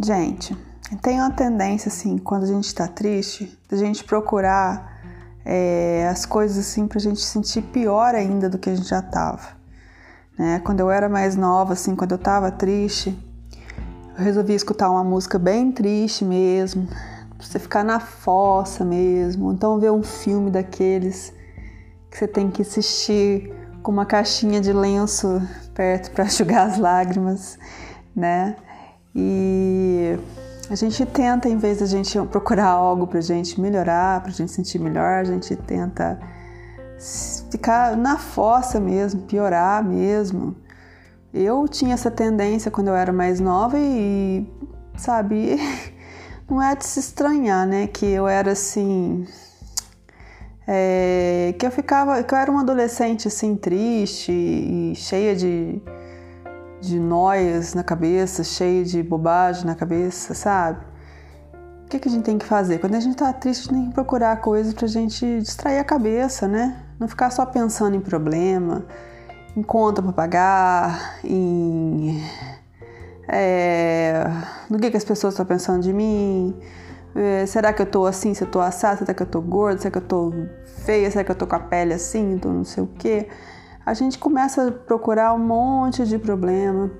[0.00, 0.56] Gente,
[1.02, 4.96] tem uma tendência, assim, quando a gente tá triste, da gente procurar
[5.44, 9.58] é, as coisas, assim, pra gente sentir pior ainda do que a gente já tava.
[10.38, 10.60] Né?
[10.60, 13.18] Quando eu era mais nova, assim, quando eu tava triste,
[14.16, 19.80] eu resolvi escutar uma música bem triste mesmo, pra você ficar na fossa mesmo, então
[19.80, 21.32] ver um filme daqueles
[22.08, 25.42] que você tem que assistir com uma caixinha de lenço
[25.74, 27.58] perto para enxugar as lágrimas,
[28.14, 28.54] né?
[29.14, 30.18] E
[30.70, 34.52] a gente tenta, em vez de a gente procurar algo para gente melhorar, para gente
[34.52, 36.18] sentir melhor, a gente tenta
[37.50, 40.56] ficar na fossa mesmo, piorar mesmo.
[41.32, 44.46] Eu tinha essa tendência quando eu era mais nova e,
[44.96, 45.56] sabe,
[46.48, 47.86] não é de se estranhar, né?
[47.86, 49.26] Que eu era assim.
[50.66, 52.22] É, que eu ficava.
[52.22, 55.80] que eu era uma adolescente assim, triste e cheia de
[56.80, 60.84] de noias na cabeça, cheio de bobagem na cabeça, sabe?
[61.84, 62.78] O que, que a gente tem que fazer?
[62.78, 65.84] Quando a gente tá triste, a gente tem que procurar coisas pra gente distrair a
[65.84, 66.84] cabeça, né?
[67.00, 68.84] Não ficar só pensando em problema,
[69.56, 72.22] em conta pra pagar, em.
[73.26, 74.24] É,
[74.68, 76.54] no que, que as pessoas estão pensando de mim.
[77.14, 78.34] É, será que eu tô assim?
[78.34, 78.98] Se eu tô assada?
[78.98, 79.80] Será que eu tô gorda?
[79.80, 80.32] Será que eu tô
[80.84, 81.10] feia?
[81.10, 82.38] Será que eu tô com a pele assim?
[82.38, 83.28] Tô não sei o quê?
[83.88, 86.90] A gente começa a procurar um monte de problema.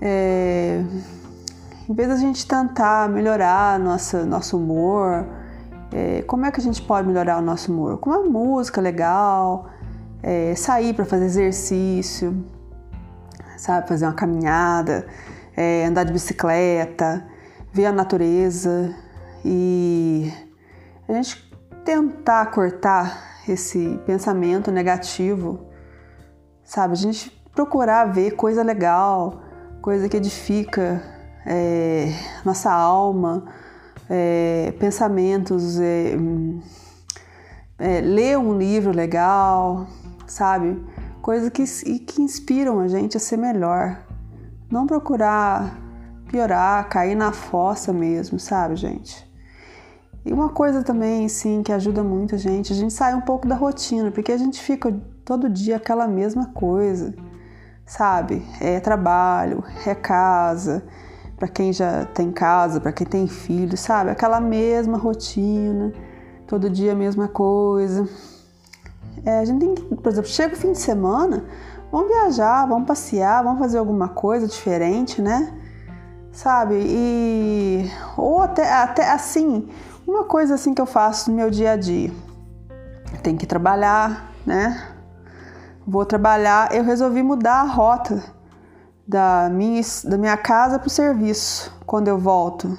[0.00, 0.82] É,
[1.86, 5.26] em vez da gente tentar melhorar nossa, nosso humor,
[5.92, 7.98] é, como é que a gente pode melhorar o nosso humor?
[7.98, 9.66] Com uma música legal,
[10.22, 12.42] é, sair para fazer exercício,
[13.58, 15.06] sabe, fazer uma caminhada,
[15.54, 17.22] é, andar de bicicleta,
[17.70, 18.94] ver a natureza
[19.44, 20.32] e
[21.06, 21.52] a gente
[21.84, 25.66] tentar cortar esse pensamento negativo,
[26.64, 26.92] sabe?
[26.92, 29.42] A gente procurar ver coisa legal,
[29.80, 31.02] coisa que edifica
[31.46, 32.12] é,
[32.44, 33.46] nossa alma,
[34.10, 36.16] é, pensamentos, é,
[37.78, 39.86] é ler um livro legal,
[40.26, 40.84] sabe?
[41.22, 41.64] Coisas que,
[42.00, 44.04] que inspiram a gente a ser melhor.
[44.70, 45.86] Não procurar
[46.28, 49.25] piorar, cair na fossa mesmo, sabe, gente?
[50.26, 53.46] E uma coisa também, sim, que ajuda muito a gente, a gente sai um pouco
[53.46, 54.92] da rotina, porque a gente fica
[55.24, 57.14] todo dia aquela mesma coisa,
[57.86, 58.44] sabe?
[58.60, 60.82] É trabalho, é casa,
[61.36, 64.10] para quem já tem casa, para quem tem filho, sabe?
[64.10, 65.92] Aquela mesma rotina,
[66.44, 68.08] todo dia a mesma coisa.
[69.24, 71.44] É, a gente tem que, por exemplo, chega o fim de semana,
[71.92, 75.54] vamos viajar, vamos passear, vamos fazer alguma coisa diferente, né?
[76.36, 76.74] Sabe?
[76.86, 79.70] E ou até, até assim,
[80.06, 82.12] uma coisa assim que eu faço no meu dia a dia.
[83.22, 84.86] Tem que trabalhar, né?
[85.86, 88.22] Vou trabalhar, eu resolvi mudar a rota
[89.08, 92.76] da minha, da minha casa para o serviço quando eu volto.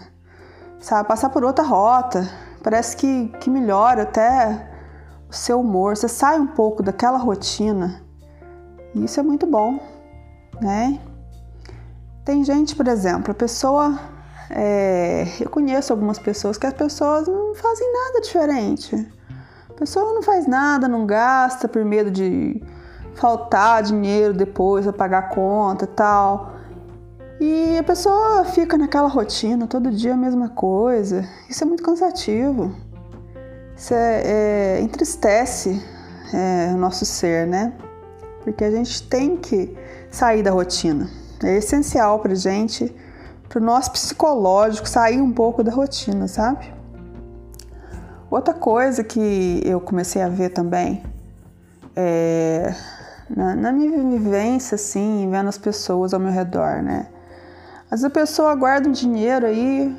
[0.80, 2.30] Sabe, passar por outra rota.
[2.64, 4.70] Parece que, que melhora até
[5.28, 5.98] o seu humor.
[5.98, 8.04] Você sai um pouco daquela rotina.
[8.94, 9.80] E isso é muito bom,
[10.62, 11.00] né?
[12.28, 13.98] Tem gente, por exemplo, a pessoa
[14.50, 19.08] é, eu conheço algumas pessoas que as pessoas não fazem nada diferente.
[19.70, 22.62] A pessoa não faz nada, não gasta por medo de
[23.16, 26.52] faltar dinheiro depois para pagar a conta e tal.
[27.40, 31.26] E a pessoa fica naquela rotina, todo dia a mesma coisa.
[31.50, 32.76] Isso é muito cansativo.
[33.74, 35.82] Isso é, é, entristece
[36.34, 37.72] é, o nosso ser, né?
[38.44, 39.74] Porque a gente tem que
[40.12, 41.10] sair da rotina.
[41.44, 42.94] É essencial pra gente
[43.48, 46.74] para o nosso psicológico sair um pouco da rotina, sabe?
[48.30, 51.02] Outra coisa que eu comecei a ver também
[51.96, 52.74] é
[53.30, 57.08] na, na minha vivência, assim, vendo as pessoas ao meu redor, né?
[57.86, 59.96] Às vezes a pessoa guarda um dinheiro aí,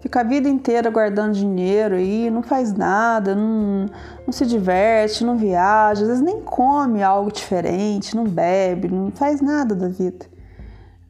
[0.00, 3.86] fica a vida inteira guardando dinheiro aí, não faz nada, não,
[4.26, 9.40] não se diverte, não viaja, às vezes nem come algo diferente, não bebe, não faz
[9.40, 10.26] nada da vida,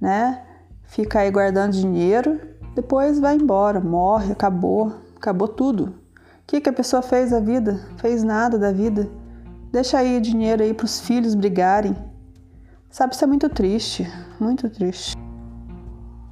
[0.00, 0.42] né?
[0.86, 2.40] fica aí guardando dinheiro,
[2.74, 5.84] depois vai embora, morre, acabou, acabou tudo.
[5.84, 7.80] O que, que a pessoa fez da vida?
[7.98, 9.08] Fez nada da vida.
[9.72, 11.96] Deixa aí dinheiro aí para os filhos brigarem.
[12.88, 15.16] Sabe, isso é muito triste, muito triste.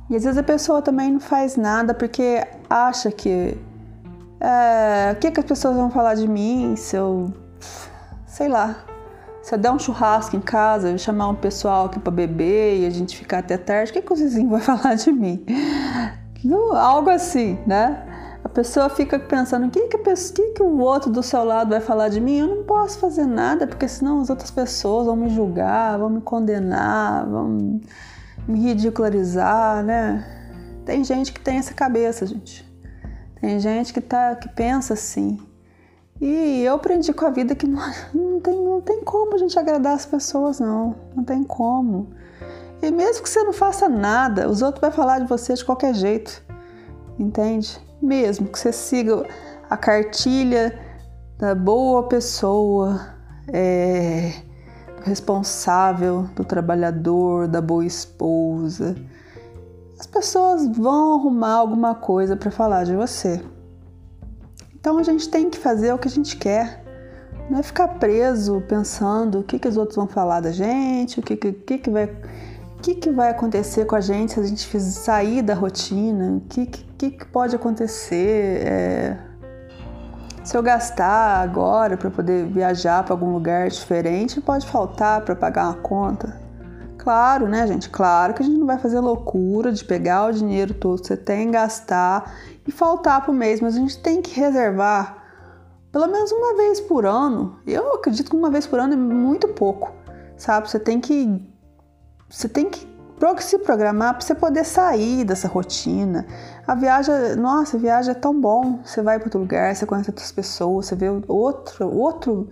[0.09, 3.59] E às vezes a pessoa também não faz nada porque acha que.
[4.41, 7.33] É, o que, que as pessoas vão falar de mim se eu.
[8.27, 8.85] sei lá,
[9.44, 13.14] se der um churrasco em casa, chamar um pessoal aqui para beber e a gente
[13.14, 15.44] ficar até tarde, o que, que o vizinho vai falar de mim?
[16.73, 18.41] algo assim, né?
[18.43, 21.81] A pessoa fica pensando, o que que, que, que o outro do seu lado vai
[21.81, 22.38] falar de mim?
[22.38, 26.23] Eu não posso fazer nada, porque senão as outras pessoas vão me julgar, vão me
[26.23, 27.81] condenar, vão
[28.49, 30.25] me ridicularizar, né?
[30.87, 32.67] Tem gente que tem essa cabeça, gente.
[33.43, 35.38] Tem gente que, tá, que pensa assim.
[36.21, 37.83] E eu aprendi com a vida que não,
[38.15, 40.95] não, tem, não tem como a gente agradar as pessoas, não.
[41.15, 42.09] Não tem como.
[42.81, 45.95] E mesmo que você não faça nada, os outros vão falar de você de qualquer
[45.95, 46.43] jeito.
[47.19, 47.81] Entende?
[48.01, 49.27] Mesmo que você siga
[49.69, 50.79] a cartilha
[51.39, 53.01] da boa pessoa,
[53.53, 54.33] é,
[55.03, 58.97] responsável, do trabalhador, da boa esposa,
[59.99, 63.43] as pessoas vão arrumar alguma coisa para falar de você.
[64.85, 66.85] Então a gente tem que fazer o que a gente quer.
[67.49, 71.23] Não é ficar preso pensando o que, que os outros vão falar da gente, o
[71.23, 74.81] que, que, que, vai, o que, que vai acontecer com a gente se a gente
[74.83, 78.67] sair da rotina, o que, que, que pode acontecer.
[78.67, 79.19] É,
[80.45, 85.65] se eu gastar agora para poder viajar para algum lugar diferente, pode faltar para pagar
[85.65, 86.44] uma conta.
[87.05, 87.91] Claro, né, gente?
[87.91, 91.17] Claro que a gente não vai fazer loucura de pegar o dinheiro todo que você
[91.19, 92.35] tem, gastar
[92.67, 95.23] e faltar para o mês, mas a gente tem que reservar
[95.93, 97.59] pelo menos uma vez por ano.
[97.67, 99.93] Eu acredito que uma vez por ano é muito pouco,
[100.35, 100.71] sabe?
[100.71, 101.47] Você tem que
[102.27, 102.89] você tem que
[103.41, 106.27] se programar para você poder sair dessa rotina.
[106.67, 108.81] A viagem, nossa, a viagem é tão bom.
[108.83, 112.49] Você vai para outro lugar, você conhece outras pessoas, você vê outro outro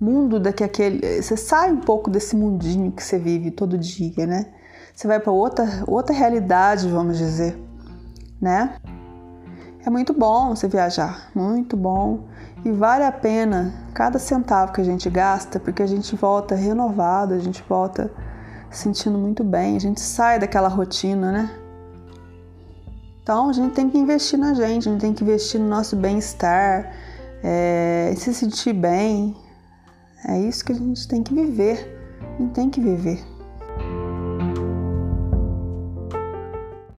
[0.00, 4.46] mundo daqui aquele, você sai um pouco desse mundinho que você vive todo dia, né?
[4.94, 7.58] Você vai para outra outra realidade, vamos dizer,
[8.40, 8.76] né?
[9.84, 12.28] É muito bom você viajar, muito bom
[12.64, 17.34] e vale a pena cada centavo que a gente gasta, porque a gente volta renovado,
[17.34, 18.10] a gente volta
[18.70, 21.50] sentindo muito bem, a gente sai daquela rotina, né?
[23.22, 25.96] Então a gente tem que investir na gente, a gente tem que investir no nosso
[25.96, 26.92] bem-estar,
[27.42, 29.34] é, se sentir bem,
[30.26, 31.98] é isso que a gente tem que viver.
[32.38, 33.18] Gente tem que viver.